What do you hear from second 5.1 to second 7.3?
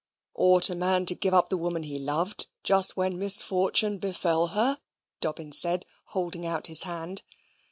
Dobbin said, holding out his hand.